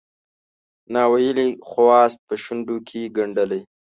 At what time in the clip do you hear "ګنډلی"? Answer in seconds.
3.17-3.61